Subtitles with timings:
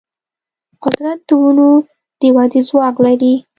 [0.83, 1.69] قدرت د ونو
[2.19, 3.33] د ودې ځواک لري.